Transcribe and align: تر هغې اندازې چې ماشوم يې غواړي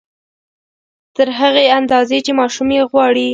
تر 1.15 1.27
هغې 1.39 1.65
اندازې 1.79 2.17
چې 2.25 2.31
ماشوم 2.39 2.69
يې 2.75 2.83
غواړي 2.91 3.27